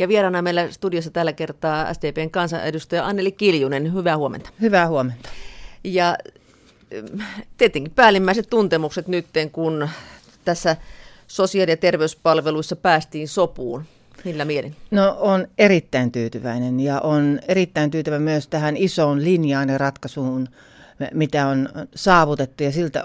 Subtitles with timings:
[0.00, 3.94] Ja vieraana meillä studiossa tällä kertaa SDPn kansanedustaja Anneli Kiljunen.
[3.94, 4.50] Hyvää huomenta.
[4.60, 5.28] Hyvää huomenta.
[5.84, 6.16] Ja
[7.56, 9.88] tietenkin päällimmäiset tuntemukset nyt, kun
[10.44, 10.76] tässä
[11.26, 13.84] sosiaali- ja terveyspalveluissa päästiin sopuun.
[14.24, 14.76] Millä mielin?
[14.90, 20.48] No on erittäin tyytyväinen ja on erittäin tyytyväinen myös tähän isoon linjaan ja ratkaisuun,
[21.14, 23.04] mitä on saavutettu ja siltä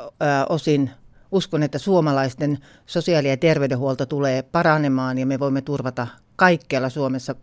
[0.49, 0.89] osin
[1.31, 7.35] uskon, että suomalaisten sosiaali- ja terveydenhuolto tulee paranemaan ja me voimme turvata kaikkialla Suomessa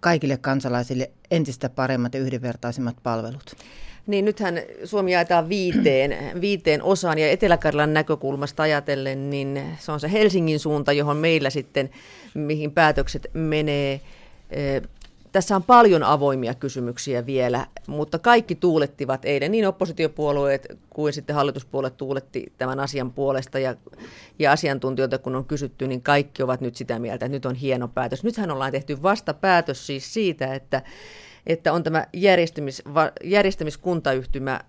[0.00, 3.56] kaikille kansalaisille entistä paremmat ja yhdenvertaisemmat palvelut.
[4.06, 10.12] Niin nythän Suomi jaetaan viiteen, viiteen osaan ja Etelä-Karjalan näkökulmasta ajatellen, niin se on se
[10.12, 11.90] Helsingin suunta, johon meillä sitten,
[12.34, 14.00] mihin päätökset menee.
[15.32, 21.96] Tässä on paljon avoimia kysymyksiä vielä, mutta kaikki tuulettivat eilen, niin oppositiopuolueet kuin sitten hallituspuolet
[21.96, 23.74] tuuletti tämän asian puolesta ja,
[24.38, 27.88] ja asiantuntijoita kun on kysytty, niin kaikki ovat nyt sitä mieltä, että nyt on hieno
[27.88, 28.24] päätös.
[28.24, 30.82] Nythän ollaan tehty vasta päätös siis siitä, että,
[31.46, 32.82] että on tämä järjestämis,
[33.24, 34.60] järjestämiskuntayhtymä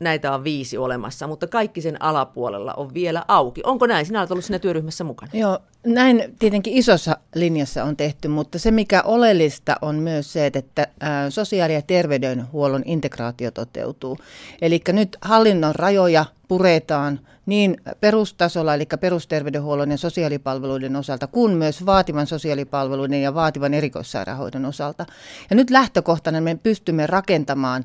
[0.00, 3.60] näitä on viisi olemassa, mutta kaikki sen alapuolella on vielä auki.
[3.64, 4.06] Onko näin?
[4.06, 5.30] Sinä olet ollut siinä työryhmässä mukana.
[5.34, 10.86] Joo, näin tietenkin isossa linjassa on tehty, mutta se mikä oleellista on myös se, että
[11.28, 14.18] sosiaali- ja terveydenhuollon integraatio toteutuu.
[14.62, 22.26] Eli nyt hallinnon rajoja puretaan niin perustasolla, eli perusterveydenhuollon ja sosiaalipalveluiden osalta, kuin myös vaativan
[22.26, 25.06] sosiaalipalveluiden ja vaativan erikoissairaanhoidon osalta.
[25.50, 27.84] Ja nyt lähtökohtana me pystymme rakentamaan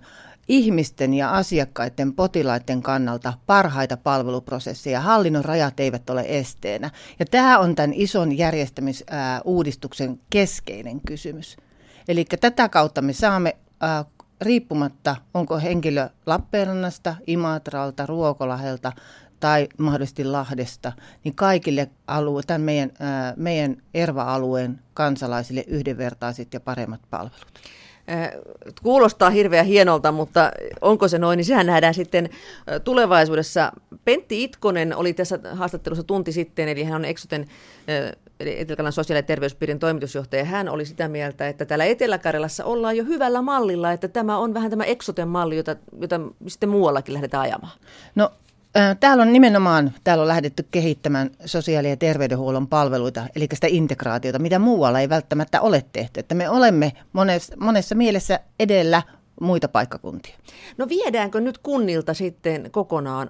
[0.52, 5.02] ihmisten ja asiakkaiden, potilaiden kannalta parhaita palveluprosesseja.
[5.02, 6.89] Hallinnon rajat eivät ole esteenä.
[7.19, 11.58] Ja tämä on tämän ison järjestämisuudistuksen keskeinen kysymys.
[12.08, 13.58] Eli tätä kautta me saamme
[14.41, 18.91] riippumatta, onko henkilö Lappeenrannasta, Imatralta, Ruokolahelta
[19.39, 20.91] tai mahdollisesti Lahdesta,
[21.23, 22.91] niin kaikille alue, tämän meidän,
[23.36, 27.53] meidän ERVA-alueen kansalaisille yhdenvertaiset ja paremmat palvelut.
[28.83, 32.30] Kuulostaa hirveän hienolta, mutta onko se noin, niin sehän nähdään sitten
[32.83, 33.71] tulevaisuudessa.
[34.05, 37.48] Pentti Itkonen oli tässä haastattelussa tunti sitten, eli hän on Exoten
[38.39, 43.03] eli etelä sosiaali- ja terveyspiirin toimitusjohtaja, hän oli sitä mieltä, että täällä Etelä-Karjalassa ollaan jo
[43.03, 47.80] hyvällä mallilla, että tämä on vähän tämä Exoten malli, jota, jota sitten muuallakin lähdetään ajamaan.
[48.15, 48.31] No
[48.99, 54.59] Täällä on nimenomaan täällä on lähdetty kehittämään sosiaali- ja terveydenhuollon palveluita, eli sitä integraatiota, mitä
[54.59, 56.20] muualla ei välttämättä ole tehty.
[56.20, 59.04] Että me olemme monessa, monessa mielessä edellä
[59.42, 60.36] muita paikkakuntia.
[60.77, 63.30] No viedäänkö nyt kunnilta sitten kokonaan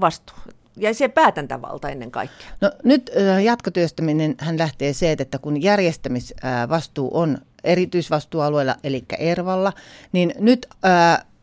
[0.00, 0.36] vastuu?
[0.76, 2.46] Ja se päätäntävalta ennen kaikkea.
[2.60, 3.10] No nyt
[3.44, 9.72] jatkotyöstäminen hän lähtee se, että kun järjestämisvastuu on erityisvastuualueella, eli ERValla,
[10.12, 10.66] niin nyt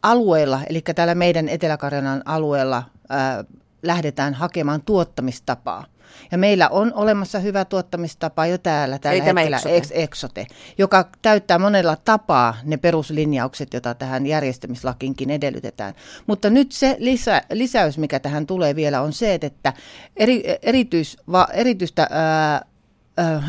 [0.03, 1.77] alueella, eli täällä meidän etelä
[2.25, 2.83] alueella
[3.83, 5.85] lähdetään hakemaan tuottamistapaa.
[6.31, 10.03] Ja meillä on olemassa hyvä tuottamistapa jo täällä tällä Eli hetkellä, Exote.
[10.03, 10.47] Exote,
[10.77, 15.93] joka täyttää monella tapaa ne peruslinjaukset, joita tähän järjestämislakinkin edellytetään.
[16.27, 19.73] Mutta nyt se lisä, lisäys, mikä tähän tulee vielä, on se, että
[20.17, 22.65] eri, erityis, va, erityistä ää,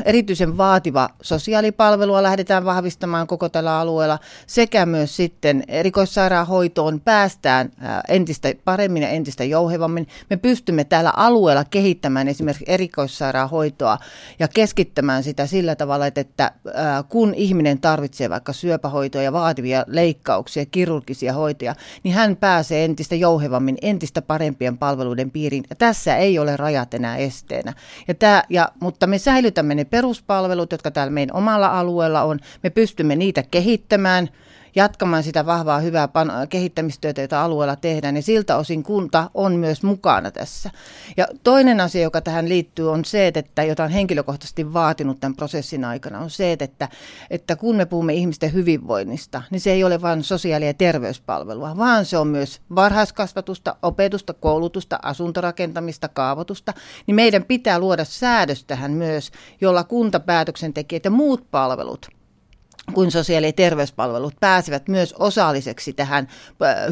[0.04, 7.70] erityisen vaativa sosiaalipalvelua lähdetään vahvistamaan koko tällä alueella sekä myös sitten erikoissairaanhoitoon päästään
[8.08, 10.08] entistä paremmin ja entistä jouhevammin.
[10.30, 13.98] Me pystymme täällä alueella kehittämään esimerkiksi erikoissairaanhoitoa
[14.38, 16.52] ja keskittämään sitä sillä tavalla, että
[17.08, 23.78] kun ihminen tarvitsee vaikka syöpähoitoja ja vaativia leikkauksia, kirurgisia hoitoja, niin hän pääsee entistä jouhevammin,
[23.82, 25.64] entistä parempien palveluiden piiriin.
[25.70, 27.72] Ja tässä ei ole rajat enää esteenä.
[28.08, 32.38] Ja tämä, ja, mutta me säilytämme säilytämme ne peruspalvelut, jotka täällä meidän omalla alueella on.
[32.62, 34.28] Me pystymme niitä kehittämään
[34.74, 39.82] jatkamaan sitä vahvaa hyvää pan- kehittämistyötä, jota alueella tehdään, ja siltä osin kunta on myös
[39.82, 40.70] mukana tässä.
[41.16, 45.84] Ja toinen asia, joka tähän liittyy, on se, että jota on henkilökohtaisesti vaatinut tämän prosessin
[45.84, 46.88] aikana, on se, että,
[47.30, 52.04] että kun me puhumme ihmisten hyvinvoinnista, niin se ei ole vain sosiaali- ja terveyspalvelua, vaan
[52.04, 56.74] se on myös varhaiskasvatusta, opetusta, koulutusta, asuntorakentamista, kaavoitusta,
[57.06, 59.30] niin meidän pitää luoda säädös tähän myös,
[59.60, 62.08] jolla kuntapäätöksentekijät ja muut palvelut–
[62.92, 66.28] kuin sosiaali- ja terveyspalvelut pääsivät myös osalliseksi tähän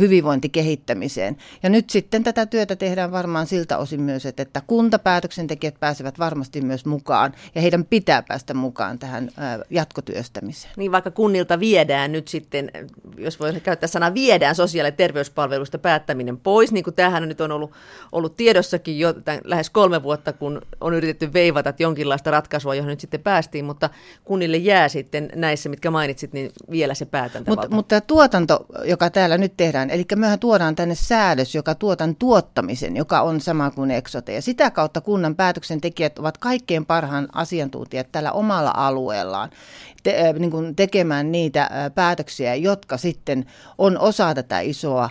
[0.01, 1.37] hyvinvointikehittämiseen.
[1.63, 6.61] Ja nyt sitten tätä työtä tehdään varmaan siltä osin myös, että, että kuntapäätöksentekijät pääsevät varmasti
[6.61, 9.31] myös mukaan ja heidän pitää päästä mukaan tähän
[9.71, 10.75] jatkotyöstämiseen.
[10.77, 12.71] Niin vaikka kunnilta viedään nyt sitten,
[13.19, 17.53] jos voi käyttää sanaa viedään sosiaali- ja terveyspalveluista päättäminen pois, niin kuin tämähän nyt on
[17.53, 17.73] ollut,
[18.13, 23.01] ollut tiedossakin jo tämän, lähes kolme vuotta, kun on yritetty veivata jonkinlaista ratkaisua, johon nyt
[23.01, 23.91] sitten päästiin, mutta
[24.25, 27.63] kunnille jää sitten näissä, mitkä mitkä mainitsit, niin vielä se päätäntävalta.
[27.63, 32.17] Mutta mut tämä tuotanto, joka täällä nyt tehdään, eli mehän tuodaan tänne säädös, joka tuotan
[32.17, 34.35] tuottamisen, joka on sama kuin eksote.
[34.35, 39.51] Ja sitä kautta kunnan päätöksentekijät ovat kaikkein parhaan asiantuntijat tällä omalla alueellaan
[40.03, 43.47] te, niin kuin tekemään niitä päätöksiä, jotka sitten
[43.79, 45.11] on osa tätä isoa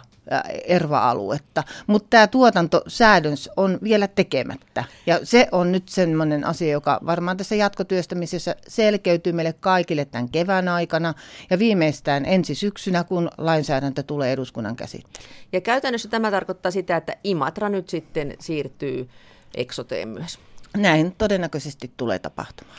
[0.68, 1.64] erva-aluetta.
[1.88, 4.84] Mutta tämä tuotantosäädöns on vielä tekemättä.
[5.06, 10.68] Ja se on nyt semmoinen asia, joka varmaan tässä jatkotyöstämisessä selkeytyy meille kaikille tämän kevään
[10.68, 11.14] aikana
[11.50, 15.32] ja viimeistään ensi syksynä, kun lainsäädäntö tulee eduskunnan käsittelyyn.
[15.54, 19.10] Ja käytännössä tämä tarkoittaa sitä, että Imatra nyt sitten siirtyy
[19.56, 20.40] eksoteen myös.
[20.78, 22.78] Näin todennäköisesti tulee tapahtumaan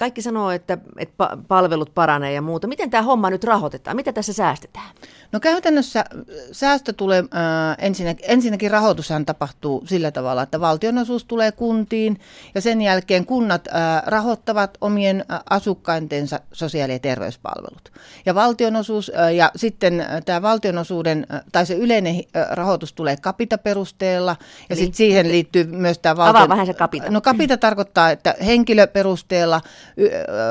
[0.00, 2.66] kaikki sanoo, että, että palvelut paranee ja muuta.
[2.66, 3.96] Miten tämä homma nyt rahoitetaan?
[3.96, 4.90] Mitä tässä säästetään?
[5.32, 6.04] No käytännössä äh,
[6.52, 12.20] säästö tulee, äh, ensinnäkin, ensinnäkin rahoitushan tapahtuu sillä tavalla, että valtionosuus tulee kuntiin
[12.54, 17.92] ja sen jälkeen kunnat äh, rahoittavat omien äh, asukkaintensa sosiaali- ja terveyspalvelut.
[18.26, 23.16] Ja valtionosuus äh, ja sitten äh, tämä valtionosuuden äh, tai se yleinen äh, rahoitus tulee
[23.16, 24.36] kapitaperusteella
[24.70, 26.36] ja sitten siihen liittyy myös tämä valtion...
[26.36, 27.10] Avaa vähän se kapita.
[27.10, 29.60] No kapita tarkoittaa, että henkilöperusteella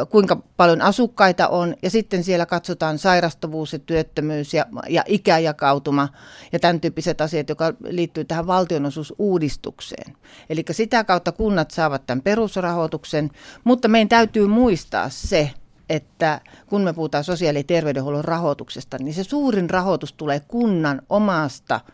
[0.10, 6.10] kuinka paljon asukkaita on ja sitten siellä katsotaan sairastavuus ja työttömyys ja, ja ikäjakautuma
[6.52, 10.14] ja tämän tyyppiset asiat, jotka liittyy tähän valtionosuusuudistukseen.
[10.50, 13.30] Eli sitä kautta kunnat saavat tämän perusrahoituksen,
[13.64, 15.52] mutta meidän täytyy muistaa se,
[15.90, 21.82] että kun me puhutaan sosiaali- ja terveydenhuollon rahoituksesta, niin se suurin rahoitus tulee kunnan omasta–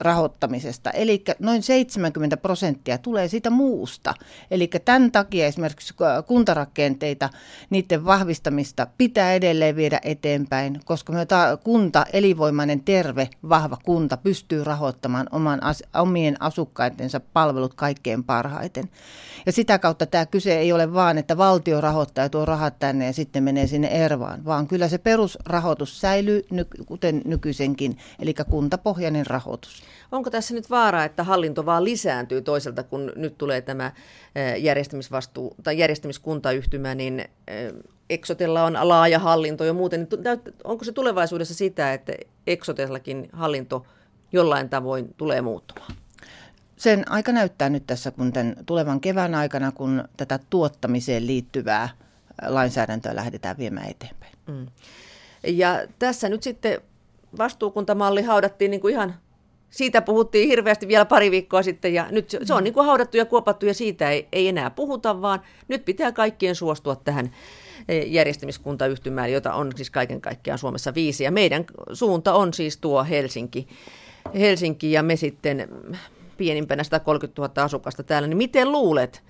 [0.00, 0.90] rahoittamisesta.
[0.90, 4.14] Eli noin 70 prosenttia tulee siitä muusta.
[4.50, 5.94] Eli tämän takia esimerkiksi
[6.26, 7.30] kuntarakenteita,
[7.70, 14.64] niiden vahvistamista pitää edelleen viedä eteenpäin, koska me ta- kunta, elinvoimainen, terve, vahva kunta pystyy
[14.64, 18.88] rahoittamaan oman as- omien asukkaitensa palvelut kaikkein parhaiten.
[19.46, 23.06] Ja sitä kautta tämä kyse ei ole vaan, että valtio rahoittaa ja tuo rahat tänne
[23.06, 26.46] ja sitten menee sinne ervaan, vaan kyllä se perusrahoitus säilyy,
[26.86, 29.82] kuten nykyisenkin, eli kuntapohjainen rahoitus.
[30.12, 33.92] Onko tässä nyt vaara, että hallinto vaan lisääntyy toiselta, kun nyt tulee tämä
[34.58, 37.24] järjestämisvastuu tai järjestämiskuntayhtymä, niin
[38.10, 40.08] Exotella on laaja hallinto ja muuten.
[40.64, 42.12] Onko se tulevaisuudessa sitä, että
[42.46, 43.86] Exotellakin hallinto
[44.32, 45.92] jollain tavoin tulee muuttumaan?
[46.76, 51.88] Sen aika näyttää nyt tässä, kun tämän tulevan kevään aikana, kun tätä tuottamiseen liittyvää
[52.46, 54.32] lainsäädäntöä lähdetään viemään eteenpäin.
[54.46, 54.66] Mm.
[55.46, 56.80] Ja tässä nyt sitten
[57.38, 59.14] vastuukuntamalli haudattiin niin kuin ihan,
[59.70, 62.64] siitä puhuttiin hirveästi vielä pari viikkoa sitten ja nyt se, se on mm.
[62.64, 66.54] niin kuin haudattu ja kuopattu ja siitä ei, ei enää puhuta, vaan nyt pitää kaikkien
[66.54, 67.30] suostua tähän
[67.88, 71.24] e, järjestämiskuntayhtymään, jota on siis kaiken kaikkiaan Suomessa viisi.
[71.24, 73.68] Ja meidän suunta on siis tuo Helsinki,
[74.34, 75.68] Helsinki ja me sitten
[76.36, 78.28] pienimpänä 130 000 asukasta täällä.
[78.28, 79.22] Niin miten luulet,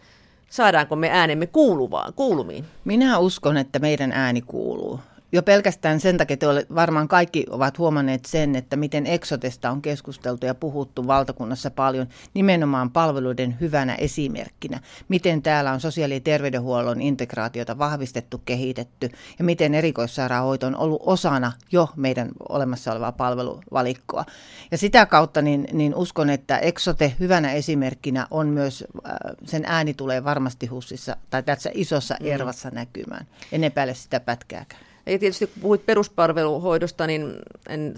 [0.50, 2.64] saadaanko me äänemme kuuluvaan, kuulumiin?
[2.85, 5.00] Minä uskon, että meidän ääni kuuluu
[5.37, 10.47] jo pelkästään sen takia, että varmaan kaikki ovat huomanneet sen, että miten Exotesta on keskusteltu
[10.47, 14.81] ja puhuttu valtakunnassa paljon nimenomaan palveluiden hyvänä esimerkkinä.
[15.09, 21.53] Miten täällä on sosiaali- ja terveydenhuollon integraatiota vahvistettu, kehitetty ja miten erikoissairaanhoito on ollut osana
[21.73, 24.25] jo meidän olemassa olevaa palveluvalikkoa.
[24.71, 29.12] Ja sitä kautta niin, niin uskon, että Exote hyvänä esimerkkinä on myös, äh,
[29.44, 32.27] sen ääni tulee varmasti hussissa tai tässä isossa mm.
[32.27, 33.27] ervassa näkymään.
[33.53, 34.96] En epäile sitä pätkääkään.
[35.06, 37.32] Ja tietysti kun puhuit peruspalveluhoidosta, niin,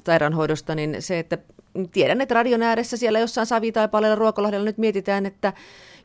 [0.06, 1.38] sairaanhoidosta, niin se, että
[1.92, 5.52] tiedän, että radion ääressä siellä jossain Savitaipaleella Ruokolahdella nyt mietitään, että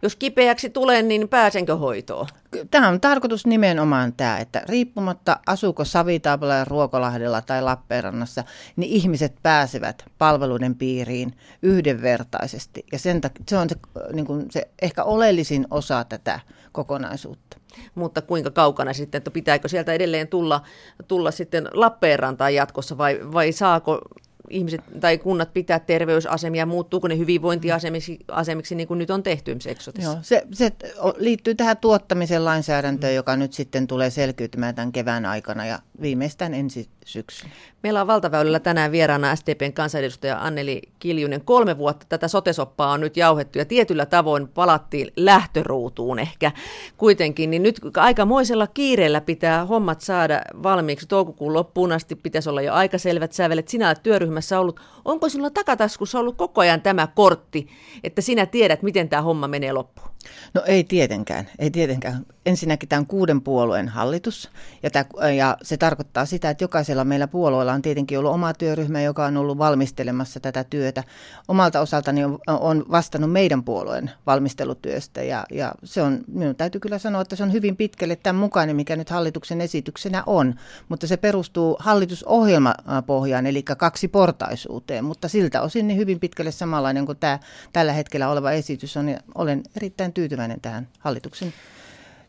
[0.01, 2.27] jos kipeäksi tulen, niin pääsenkö hoitoon?
[2.71, 8.43] Tämä on tarkoitus nimenomaan tämä, että riippumatta asuuko Savitaipaleella, Ruokolahdella tai Lappeenrannassa,
[8.75, 12.85] niin ihmiset pääsevät palveluiden piiriin yhdenvertaisesti.
[12.91, 13.75] Ja sen takia, se on se,
[14.13, 16.39] niin kuin se ehkä oleellisin osa tätä
[16.71, 17.57] kokonaisuutta
[17.95, 20.61] mutta kuinka kaukana sitten, että pitääkö sieltä edelleen tulla,
[21.07, 24.01] tulla sitten Lappeenrantaan jatkossa vai, vai saako
[24.49, 29.57] ihmiset tai kunnat pitää terveysasemia, muuttuuko ne hyvinvointiasemiksi asemiksi, niin kuin nyt on tehty
[30.01, 30.71] Joo, se, se
[31.17, 36.89] liittyy tähän tuottamisen lainsäädäntöön, joka nyt sitten tulee selkiytymään tämän kevään aikana ja viimeistään ensi
[37.05, 37.51] syksyn.
[37.83, 41.41] Meillä on valtaväylällä tänään vieraana SDPn kansanedustaja Anneli Kiljunen.
[41.41, 46.51] Kolme vuotta tätä sotesoppaa on nyt jauhettu ja tietyllä tavoin palattiin lähtöruutuun ehkä
[46.97, 47.49] kuitenkin.
[47.49, 51.07] Niin nyt aikamoisella kiireellä pitää hommat saada valmiiksi.
[51.07, 53.67] Toukokuun loppuun asti pitäisi olla jo aika selvät sävelet.
[53.67, 54.79] Sinä olet työryhmässä ollut.
[55.05, 57.67] Onko sinulla takataskussa ollut koko ajan tämä kortti,
[58.03, 60.12] että sinä tiedät, miten tämä homma menee loppuun?
[60.53, 62.25] No ei tietenkään, ei tietenkään.
[62.45, 64.49] Ensinnäkin tämä on kuuden puolueen hallitus
[64.83, 69.01] ja, tämä, ja se tarkoittaa sitä, että jokaisella meillä puolueella on tietenkin ollut oma työryhmä,
[69.01, 71.03] joka on ollut valmistelemassa tätä työtä.
[71.47, 76.97] Omalta osaltani on, on vastannut meidän puolueen valmistelutyöstä ja, ja se on, minun täytyy kyllä
[76.97, 80.55] sanoa, että se on hyvin pitkälle tämän mukainen, mikä nyt hallituksen esityksenä on,
[80.89, 87.17] mutta se perustuu hallitusohjelmapohjaan, eli kaksi portaisuuteen, mutta siltä osin niin hyvin pitkälle samanlainen kuin
[87.17, 87.39] tämä
[87.73, 91.53] tällä hetkellä oleva esitys on ja olen erittäin tyytyväinen tähän hallituksen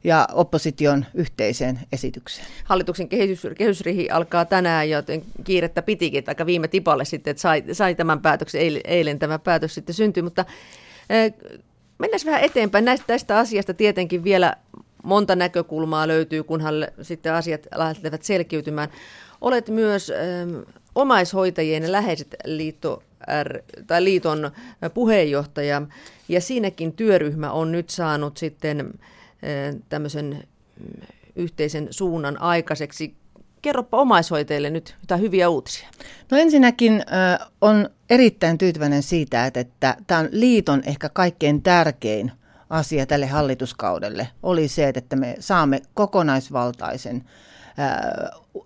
[0.04, 2.46] ja opposition yhteiseen esitykseen.
[2.64, 7.94] Hallituksen kehys, kehysrihi alkaa tänään, joten kiirettä pitikin, aika viime tipalle sitten, että sai, sai
[7.94, 10.44] tämän päätöksen, eilen, tämä päätös sitten syntyi, mutta
[11.10, 11.50] äh,
[11.98, 12.84] mennään vähän eteenpäin.
[12.84, 14.56] Näistä, tästä asiasta tietenkin vielä
[15.02, 18.88] monta näkökulmaa löytyy, kunhan sitten asiat lähtevät selkiytymään.
[19.40, 20.16] Olet myös äh,
[20.94, 23.02] omaishoitajien läheiset liitto
[23.42, 24.50] R, tai liiton
[24.94, 25.82] puheenjohtaja,
[26.28, 28.94] ja siinäkin työryhmä on nyt saanut sitten
[29.88, 30.44] tämmöisen
[30.80, 33.14] mm, yhteisen suunnan aikaiseksi.
[33.62, 35.88] Kerropa omaishoitajille nyt jotain hyviä uutisia.
[36.30, 42.32] No ensinnäkin äh, on erittäin tyytyväinen siitä, että, että tämä on liiton ehkä kaikkein tärkein
[42.70, 47.24] asia tälle hallituskaudelle, oli se, että me saamme kokonaisvaltaisen
[47.78, 47.88] äh,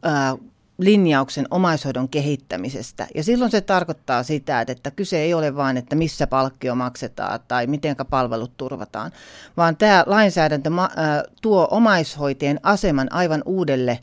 [0.07, 0.39] äh,
[0.79, 3.07] linjauksen omaishoidon kehittämisestä.
[3.15, 7.67] Ja silloin se tarkoittaa sitä, että kyse ei ole vain, että missä palkkio maksetaan tai
[7.67, 9.13] miten palvelut turvataan,
[9.57, 10.71] vaan tämä lainsäädäntö
[11.43, 13.99] tuo omaishoitajien aseman aivan uudelle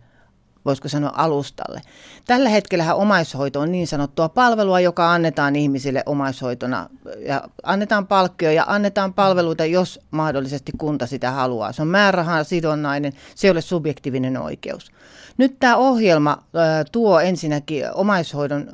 [0.65, 1.81] voisiko sanoa alustalle.
[2.25, 6.89] Tällä hetkellä omaishoito on niin sanottua palvelua, joka annetaan ihmisille omaishoitona.
[7.27, 11.72] Ja annetaan palkkio ja annetaan palveluita, jos mahdollisesti kunta sitä haluaa.
[11.72, 14.91] Se on määrärahan sidonnainen, se ei ole subjektiivinen oikeus.
[15.38, 16.43] Nyt tämä ohjelma
[16.91, 18.72] tuo ensinnäkin omaishoidon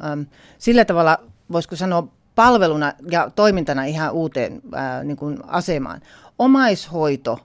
[0.58, 1.18] sillä tavalla,
[1.52, 4.62] voisiko sanoa, palveluna ja toimintana ihan uuteen
[5.04, 6.02] niin kuin asemaan.
[6.40, 7.40] Omaishoito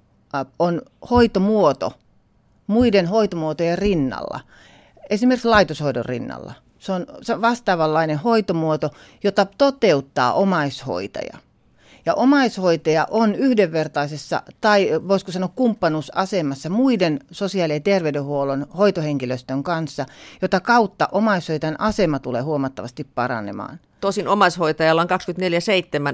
[0.58, 1.92] on hoitomuoto
[2.66, 4.40] muiden hoitomuotojen rinnalla,
[5.10, 6.54] esimerkiksi laitoshoidon rinnalla.
[6.78, 7.06] Se on,
[7.40, 8.90] vastaavanlainen hoitomuoto,
[9.24, 11.38] jota toteuttaa omaishoitaja.
[12.06, 20.06] Ja omaishoitaja on yhdenvertaisessa tai voisiko sanoa kumppanuusasemassa muiden sosiaali- ja terveydenhuollon hoitohenkilöstön kanssa,
[20.42, 23.80] jota kautta omaishoitajan asema tulee huomattavasti paranemaan.
[24.00, 25.08] Tosin omaishoitajalla on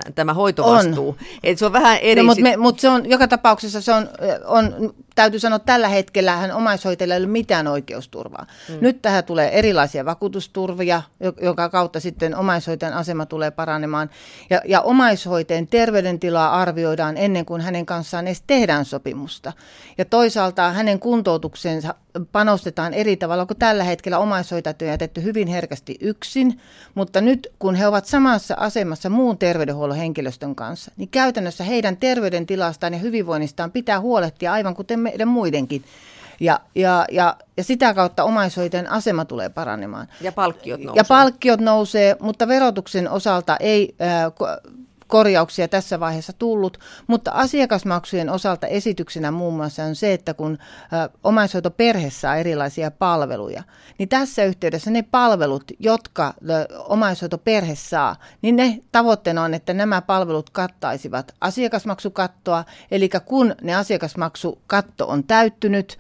[0.09, 1.09] 24-7 tämä hoitovastuu.
[1.09, 1.17] On.
[1.43, 2.21] Eli se on vähän eri.
[2.21, 4.09] No, mutta, me, mutta se on, joka tapauksessa se on,
[4.45, 8.47] on täytyy sanoa, että tällä hetkellä hän omaishoitajalla ei ole mitään oikeusturvaa.
[8.69, 8.75] Mm.
[8.81, 11.03] Nyt tähän tulee erilaisia vakuutusturvia,
[11.41, 14.11] joka kautta sitten omaishoitajan asema tulee paranemaan.
[14.51, 19.53] Ja, ja omaishoitajan terveydentilaa arvioidaan ennen kuin hänen kanssaan edes tehdään sopimusta.
[19.99, 21.95] Ja toisaalta hänen kuntoutuksensa
[22.33, 26.61] panostetaan eri tavalla, kun tällä hetkellä omaishoitajat on jätetty hyvin herkästi yksin,
[26.95, 32.93] mutta nyt kun he ovat samassa asemassa muun terveydenhuollon henkilöstön kanssa, niin käytännössä heidän terveydentilastaan
[32.93, 35.85] ja hyvinvoinnistaan pitää huolehtia aivan kuten meidän muidenkin.
[36.41, 40.09] Ja, ja, ja, ja sitä kautta omaishoitajan asema tulee paranemaan.
[40.21, 41.01] Ja palkkiot nousee.
[41.01, 44.33] Ja palkkiot nousee, mutta verotuksen osalta ei äh,
[45.13, 50.59] korjauksia tässä vaiheessa tullut, mutta asiakasmaksujen osalta esityksenä muun muassa on se, että kun
[51.25, 53.63] omaishoitoperhe saa erilaisia palveluja,
[53.99, 56.35] niin tässä yhteydessä ne palvelut, jotka
[56.89, 65.09] omaishoitoperhe saa, niin ne tavoitteena on, että nämä palvelut kattaisivat asiakasmaksukattoa, eli kun ne asiakasmaksukatto
[65.09, 65.99] on täyttynyt,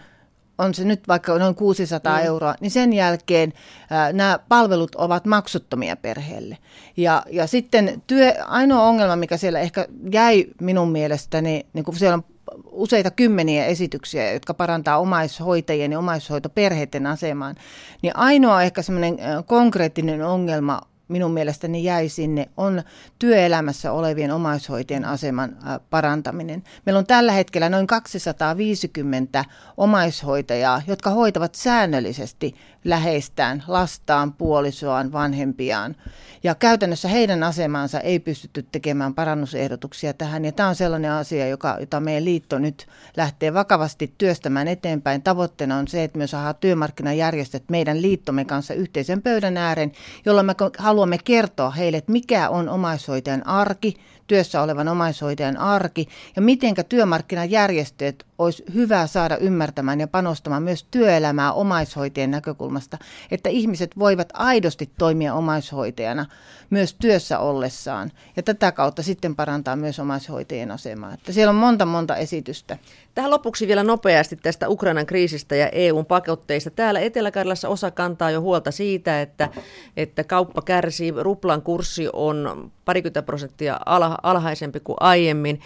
[0.63, 2.25] on se nyt vaikka noin 600 mm.
[2.27, 3.53] euroa, niin sen jälkeen
[3.91, 6.59] ää, nämä palvelut ovat maksuttomia perheelle.
[6.97, 12.15] Ja, ja sitten työ, ainoa ongelma, mikä siellä ehkä jäi minun mielestäni, niin kun siellä
[12.15, 12.25] on
[12.71, 17.55] useita kymmeniä esityksiä, jotka parantaa omaishoitajien ja omaishoitoperheiden asemaan,
[18.03, 22.83] niin ainoa ehkä semmoinen konkreettinen ongelma minun mielestäni jäi sinne, on
[23.19, 25.57] työelämässä olevien omaishoitajien aseman
[25.91, 26.63] parantaminen.
[26.87, 29.45] Meillä on tällä hetkellä noin 250
[29.77, 32.55] omaishoitajaa, jotka hoitavat säännöllisesti
[32.85, 35.97] läheistään, lastaan, puolisoaan, vanhempiaan.
[36.45, 40.45] Ja käytännössä heidän asemansa ei pystytty tekemään parannusehdotuksia tähän.
[40.45, 45.23] Ja tämä on sellainen asia, joka, jota meidän liitto nyt lähtee vakavasti työstämään eteenpäin.
[45.23, 49.93] Tavoitteena on se, että me saadaan työmarkkinajärjestöt meidän liittomme kanssa yhteisen pöydän ääreen,
[50.25, 50.55] jolloin me
[50.93, 53.95] haluamme kertoa heille, että mikä on omaishoitajan arki,
[54.27, 61.53] työssä olevan omaishoitajan arki ja mitenkä työmarkkinajärjestöt olisi hyvä saada ymmärtämään ja panostamaan myös työelämää
[61.53, 62.99] omaishoitajien näkökulmasta,
[63.31, 66.27] että ihmiset voivat aidosti toimia omaishoitajana
[66.71, 71.15] myös työssä ollessaan ja tätä kautta sitten parantaa myös omaishoitajien asemaa.
[71.15, 72.79] Että siellä on monta monta esitystä.
[73.15, 76.71] Tähän lopuksi vielä nopeasti tästä Ukrainan kriisistä ja EUn pakotteista.
[76.71, 79.49] Täällä Etelä-Karjalassa osa kantaa jo huolta siitä, että,
[79.97, 81.13] että kauppa kärsii.
[81.17, 83.81] Ruplan kurssi on parikymmentä prosenttia
[84.23, 85.61] alhaisempi kuin aiemmin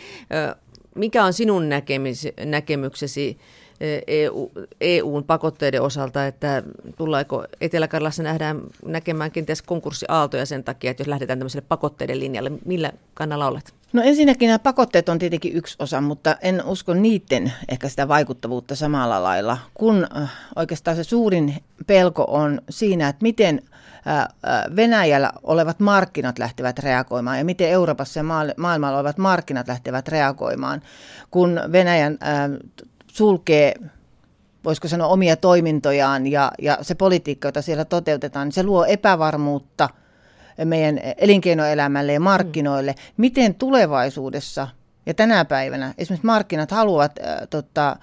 [0.97, 1.65] mikä on sinun
[2.45, 3.39] näkemyksesi
[4.07, 6.63] EU, EUn pakotteiden osalta, että
[6.97, 12.93] tullaanko Etelä-Karjalassa nähdään näkemään kenties konkurssiaaltoja sen takia, että jos lähdetään tämmöiselle pakotteiden linjalle, millä
[13.15, 13.76] kannalla olet?
[13.93, 18.77] No ensinnäkin nämä pakotteet on tietenkin yksi osa, mutta en usko niiden ehkä sitä vaikuttavuutta
[18.77, 21.55] samalla lailla, kun äh, oikeastaan se suurin
[21.87, 23.63] pelko on siinä, että miten
[24.07, 28.25] äh, äh, Venäjällä olevat markkinat lähtevät reagoimaan ja miten Euroopassa ja
[28.57, 30.83] maailmalla olevat markkinat lähtevät reagoimaan,
[31.31, 32.19] kun Venäjän
[33.07, 33.75] sulkee
[34.65, 39.89] voisiko sanoa omia toimintojaan ja, ja se politiikka, jota siellä toteutetaan, niin se luo epävarmuutta
[40.65, 42.93] meidän elinkeinoelämälle ja markkinoille.
[42.93, 42.99] Mm.
[43.17, 44.69] Miten tulevaisuudessa
[45.07, 47.97] ja tänä päivänä esimerkiksi markkinat haluavat äh, tota,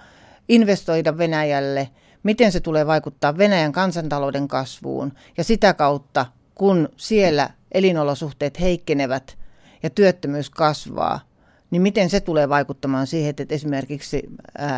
[0.50, 1.90] investoida Venäjälle,
[2.24, 9.38] miten se tulee vaikuttaa Venäjän kansantalouden kasvuun ja sitä kautta, kun siellä elinolosuhteet heikkenevät
[9.84, 11.20] ja työttömyys kasvaa,
[11.72, 14.30] niin miten se tulee vaikuttamaan siihen, että esimerkiksi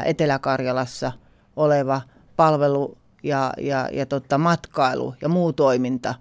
[0.05, 1.11] Etelä-Karjalassa
[1.55, 2.01] oleva
[2.35, 6.15] palvelu ja, ja, ja tota, matkailu ja muu toiminta,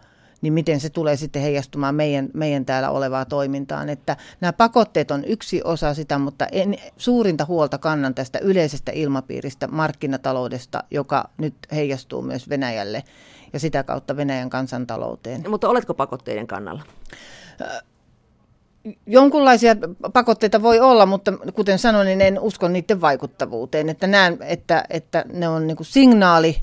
[0.45, 3.89] niin miten se tulee sitten heijastumaan meidän, meidän täällä olevaa toimintaan.
[3.89, 9.67] Että nämä pakotteet on yksi osa sitä, mutta en, suurinta huolta kannan tästä yleisestä ilmapiiristä,
[9.67, 13.05] markkinataloudesta, joka nyt heijastuu myös Venäjälle
[13.53, 15.51] ja sitä kautta Venäjän kansantalouteen.
[15.51, 16.83] Mutta oletko pakotteiden kannalla?
[19.07, 19.77] Jonkunlaisia
[20.13, 23.89] pakotteita voi olla, mutta kuten sanoin, niin en usko niiden vaikuttavuuteen.
[23.89, 26.61] Että näen, että, että ne on niin signaali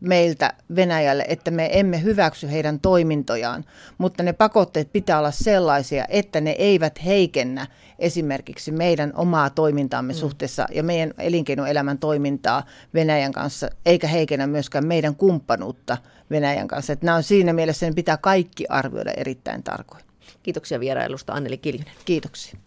[0.00, 3.64] meiltä Venäjälle, että me emme hyväksy heidän toimintojaan,
[3.98, 7.66] mutta ne pakotteet pitää olla sellaisia, että ne eivät heikennä
[7.98, 10.16] esimerkiksi meidän omaa toimintaamme mm.
[10.16, 15.98] suhteessa ja meidän elinkeinoelämän toimintaa Venäjän kanssa, eikä heikennä myöskään meidän kumppanuutta
[16.30, 16.92] Venäjän kanssa.
[16.92, 20.04] Että nämä on siinä mielessä, ne pitää kaikki arvioida erittäin tarkoin.
[20.42, 21.94] Kiitoksia vierailusta Anneli Kiljunen.
[22.04, 22.58] Kiitoksia.